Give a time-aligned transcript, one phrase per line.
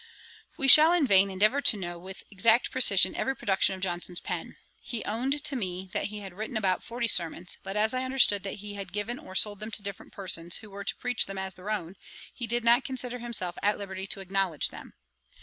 [0.57, 4.57] We shall in vain endeavour to know with exact precision every production of Johnson's pen.
[4.81, 8.41] He owned to me, that he had written about forty sermons; but as I understood
[8.41, 11.37] that he had given or sold them to different persons, who were to preach them
[11.37, 11.97] as their own,
[12.33, 14.93] he did not consider himself at liberty to acknowledge them.